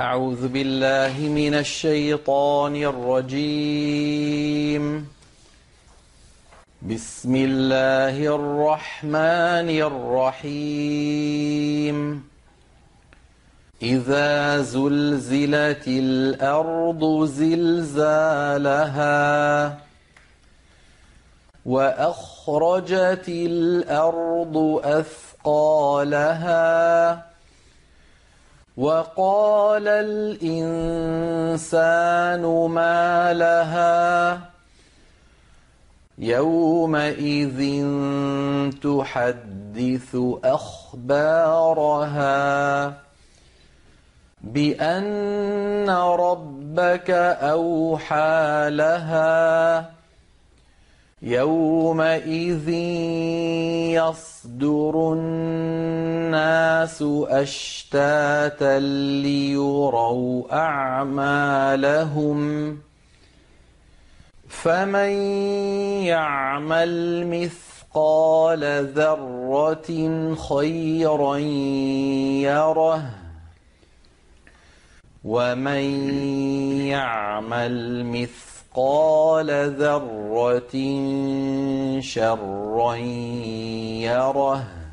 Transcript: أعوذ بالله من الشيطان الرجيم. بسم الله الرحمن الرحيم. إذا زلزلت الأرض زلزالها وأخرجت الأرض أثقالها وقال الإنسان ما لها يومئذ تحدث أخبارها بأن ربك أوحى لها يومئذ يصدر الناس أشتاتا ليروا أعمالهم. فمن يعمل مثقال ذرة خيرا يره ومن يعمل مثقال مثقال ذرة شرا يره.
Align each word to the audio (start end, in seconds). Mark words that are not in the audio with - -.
أعوذ 0.00 0.48
بالله 0.48 1.28
من 1.28 1.54
الشيطان 1.54 2.76
الرجيم. 2.76 4.04
بسم 6.82 7.36
الله 7.36 8.26
الرحمن 8.34 9.70
الرحيم. 10.44 11.96
إذا 13.82 14.62
زلزلت 14.62 15.88
الأرض 15.88 17.24
زلزالها 17.24 18.66
وأخرجت 21.66 23.28
الأرض 23.28 24.80
أثقالها 24.84 26.56
وقال 28.76 29.88
الإنسان 29.88 30.72
ما 32.68 33.32
لها 33.32 34.40
يومئذ 36.18 37.60
تحدث 38.82 40.16
أخبارها 40.44 41.86
بأن 44.40 45.90
ربك 45.90 47.10
أوحى 47.40 48.66
لها 48.70 49.90
يومئذ 51.22 52.68
يصدر 53.98 55.12
الناس 55.12 56.55
أشتاتا 57.30 58.78
ليروا 59.22 60.52
أعمالهم. 60.52 62.40
فمن 64.48 65.10
يعمل 66.02 67.26
مثقال 67.26 68.64
ذرة 68.94 69.90
خيرا 70.34 71.36
يره 72.46 73.02
ومن 75.24 76.10
يعمل 76.86 78.04
مثقال 78.04 78.56
مثقال 78.76 79.50
ذرة 79.80 80.76
شرا 82.00 82.94
يره. 84.04 84.85